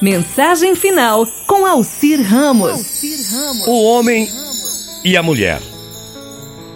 Mensagem 0.00 0.76
final 0.76 1.26
com 1.44 1.66
Alcir 1.66 2.22
Ramos. 2.22 3.02
O 3.66 3.82
homem 3.82 4.28
e 5.04 5.16
a 5.16 5.22
mulher. 5.24 5.60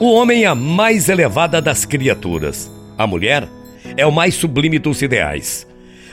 O 0.00 0.12
homem 0.12 0.42
é 0.42 0.48
a 0.48 0.56
mais 0.56 1.08
elevada 1.08 1.62
das 1.62 1.85
criaturas. 1.85 2.69
A 2.98 3.06
mulher 3.06 3.48
é 3.96 4.04
o 4.04 4.11
mais 4.11 4.35
sublime 4.35 4.77
dos 4.80 5.03
ideais. 5.03 5.64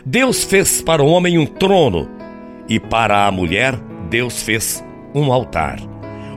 Deus 0.06 0.44
fez 0.44 0.84
para 0.84 1.02
o 1.02 1.08
homem 1.08 1.40
um 1.40 1.48
trono 1.48 2.08
e 2.68 2.80
para 2.80 3.26
a 3.26 3.32
mulher 3.32 3.76
Deus 4.08 4.44
fez 4.44 4.84
um 5.16 5.34
altar. 5.34 5.80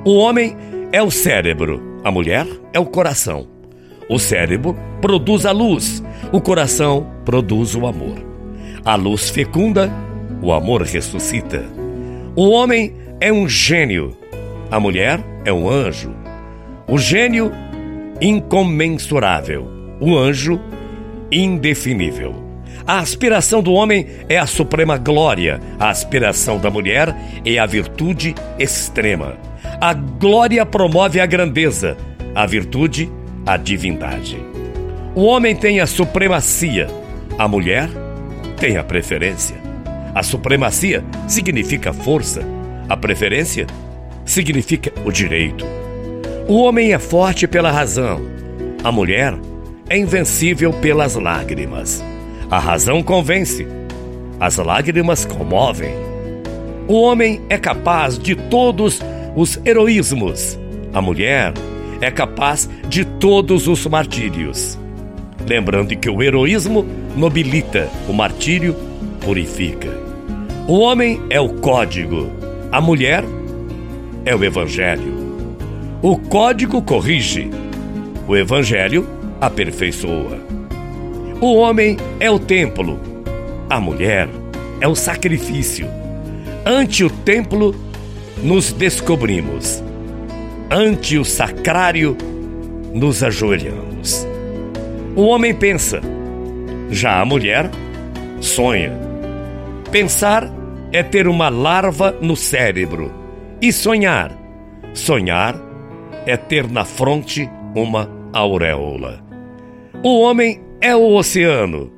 O 0.07 0.16
homem 0.16 0.57
é 0.91 1.02
o 1.02 1.11
cérebro, 1.11 2.00
a 2.02 2.11
mulher 2.11 2.46
é 2.73 2.80
o 2.80 2.86
coração. 2.86 3.46
O 4.09 4.18
cérebro 4.18 4.75
produz 5.02 5.45
a 5.45 5.52
luz, 5.52 6.02
o 6.32 6.41
coração 6.41 7.07
produz 7.27 7.75
o 7.75 7.86
amor. 7.86 8.16
A 8.84 8.95
luz 8.95 9.29
fecunda 9.29 9.93
o 10.43 10.52
amor 10.52 10.82
ressuscita. 10.82 11.64
O 12.34 12.50
homem 12.50 12.93
é 13.21 13.32
um 13.32 13.48
gênio, 13.48 14.17
a 14.71 14.80
mulher 14.80 15.21
é 15.44 15.53
um 15.53 15.71
anjo. 15.71 16.12
O 16.89 16.98
gênio, 16.98 17.53
incomensurável, 18.21 19.67
o 20.00 20.18
anjo, 20.18 20.61
indefinível. 21.31 22.34
A 22.84 22.98
aspiração 22.98 23.62
do 23.62 23.72
homem 23.72 24.07
é 24.29 24.39
a 24.39 24.46
suprema 24.46 24.98
glória, 24.98 25.61
a 25.79 25.89
aspiração 25.89 26.59
da 26.59 26.68
mulher 26.68 27.14
é 27.45 27.59
a 27.59 27.67
virtude 27.67 28.34
extrema. 28.59 29.36
A 29.81 29.95
glória 29.95 30.67
promove 30.67 31.20
a 31.20 31.26
grandeza, 31.26 31.96
a 32.34 32.45
virtude, 32.45 33.11
a 33.47 33.56
divindade. 33.56 34.39
O 35.14 35.25
homem 35.25 35.55
tem 35.55 35.78
a 35.78 35.86
supremacia, 35.86 36.89
a 37.39 37.47
mulher 37.47 37.89
tem 38.56 38.77
a 38.77 38.83
preferência. 38.83 39.72
A 40.14 40.22
supremacia 40.22 41.02
significa 41.27 41.92
força, 41.92 42.42
a 42.89 42.97
preferência 42.97 43.66
significa 44.25 44.92
o 45.05 45.11
direito. 45.11 45.64
O 46.47 46.59
homem 46.59 46.92
é 46.92 46.98
forte 46.98 47.47
pela 47.47 47.70
razão, 47.70 48.20
a 48.84 48.92
mulher 48.92 49.34
é 49.89 49.97
invencível 49.97 50.72
pelas 50.72 51.14
lágrimas. 51.14 52.05
A 52.50 52.59
razão 52.59 53.03
convence, 53.03 53.67
as 54.39 54.59
lágrimas 54.59 55.25
comovem. 55.25 55.95
O 56.87 57.00
homem 57.00 57.41
é 57.48 57.56
capaz 57.56 58.19
de 58.19 58.34
todos 58.34 59.00
os 59.34 59.59
heroísmos, 59.65 60.59
a 60.92 61.00
mulher 61.00 61.55
é 62.03 62.11
capaz 62.11 62.69
de 62.87 63.05
todos 63.05 63.67
os 63.67 63.87
martírios. 63.87 64.78
Lembrando 65.47 65.97
que 65.97 66.11
o 66.11 66.22
heroísmo 66.22 66.84
nobilita, 67.17 67.89
o 68.09 68.12
martírio 68.12 68.77
purifica. 69.25 69.89
O 70.69 70.78
homem 70.81 71.20
é 71.31 71.41
o 71.41 71.48
código, 71.48 72.31
a 72.70 72.81
mulher 72.81 73.25
é 74.25 74.34
o 74.34 74.45
evangelho. 74.45 75.23
O 76.03 76.19
código 76.19 76.83
corrige, 76.83 77.50
o 78.27 78.37
evangelho 78.37 79.06
aperfeiçoa. 79.41 80.41
O 81.41 81.55
homem 81.56 81.97
é 82.20 82.31
o 82.31 82.39
templo, 82.39 82.98
a 83.69 83.81
mulher 83.81 84.28
é 84.81 84.87
o 84.87 84.95
sacrifício. 84.95 85.87
Ante 86.65 87.05
o 87.05 87.11
templo 87.11 87.75
nos 88.43 88.73
descobrimos, 88.73 89.83
ante 90.70 91.19
o 91.19 91.25
sacrário 91.25 92.17
nos 92.95 93.23
ajoelhamos. 93.23 94.27
O 95.17 95.23
homem 95.23 95.55
pensa, 95.55 96.00
já 96.91 97.20
a 97.20 97.25
mulher 97.25 97.70
sonha. 98.41 99.12
Pensar 99.93 100.51
é 100.91 101.03
ter 101.03 101.29
uma 101.29 101.51
larva 101.51 102.17
no 102.19 102.35
cérebro. 102.35 103.12
E 103.61 103.71
sonhar? 103.71 104.33
Sonhar 104.95 105.55
é 106.25 106.34
ter 106.34 106.67
na 106.67 106.83
fronte 106.83 107.47
uma 107.77 108.09
auréola. 108.33 109.22
O 110.03 110.22
homem 110.22 110.62
é 110.81 110.97
o 110.97 111.15
oceano, 111.15 111.93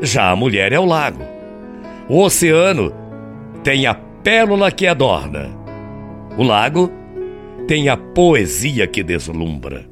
já 0.00 0.30
a 0.30 0.36
mulher 0.36 0.72
é 0.72 0.78
o 0.78 0.84
lago. 0.84 1.24
O 2.08 2.20
oceano 2.20 2.94
tem 3.64 3.84
a 3.84 3.94
pérola 3.94 4.70
que 4.70 4.86
adorna. 4.86 5.50
O 6.38 6.44
lago 6.44 6.88
tem 7.66 7.88
a 7.88 7.96
poesia 7.96 8.86
que 8.86 9.02
deslumbra. 9.02 9.84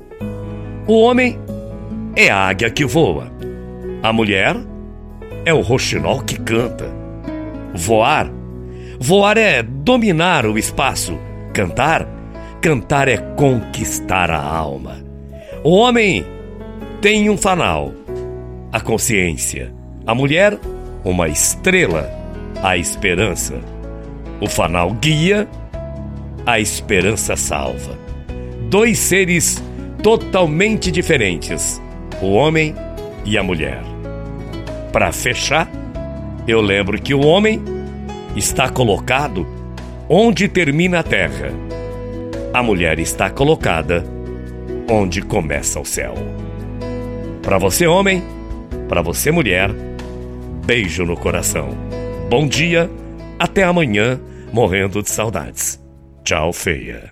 O 0.86 1.00
homem 1.00 1.36
é 2.14 2.30
a 2.30 2.36
águia 2.36 2.70
que 2.70 2.84
voa. 2.84 3.32
A 4.00 4.12
mulher 4.12 4.54
é 5.44 5.52
o 5.52 5.60
roxinol 5.60 6.20
que 6.22 6.38
canta. 6.38 7.01
Voar. 7.74 8.30
Voar 8.98 9.36
é 9.36 9.62
dominar 9.62 10.46
o 10.46 10.58
espaço. 10.58 11.18
Cantar. 11.52 12.06
Cantar 12.60 13.08
é 13.08 13.16
conquistar 13.16 14.30
a 14.30 14.40
alma. 14.40 15.02
O 15.64 15.76
homem 15.76 16.24
tem 17.00 17.28
um 17.28 17.36
fanal, 17.36 17.92
a 18.72 18.80
consciência. 18.80 19.72
A 20.06 20.14
mulher, 20.14 20.58
uma 21.04 21.28
estrela, 21.28 22.08
a 22.62 22.76
esperança. 22.76 23.60
O 24.40 24.48
fanal 24.48 24.92
guia, 24.94 25.48
a 26.46 26.60
esperança 26.60 27.36
salva. 27.36 27.98
Dois 28.68 28.98
seres 28.98 29.62
totalmente 30.02 30.90
diferentes, 30.90 31.80
o 32.20 32.32
homem 32.32 32.74
e 33.24 33.38
a 33.38 33.42
mulher. 33.42 33.82
Para 34.92 35.12
fechar, 35.12 35.68
eu 36.46 36.60
lembro 36.60 37.00
que 37.00 37.14
o 37.14 37.24
homem 37.24 37.62
está 38.36 38.68
colocado 38.68 39.46
onde 40.08 40.48
termina 40.48 41.00
a 41.00 41.02
terra. 41.02 41.50
A 42.52 42.62
mulher 42.62 42.98
está 42.98 43.30
colocada 43.30 44.04
onde 44.90 45.22
começa 45.22 45.80
o 45.80 45.84
céu. 45.84 46.14
Para 47.42 47.58
você, 47.58 47.86
homem, 47.86 48.22
para 48.88 49.02
você, 49.02 49.30
mulher, 49.30 49.70
beijo 50.64 51.04
no 51.04 51.16
coração. 51.16 51.70
Bom 52.28 52.46
dia, 52.46 52.90
até 53.38 53.62
amanhã, 53.62 54.20
morrendo 54.52 55.02
de 55.02 55.10
saudades. 55.10 55.82
Tchau, 56.24 56.52
feia. 56.52 57.11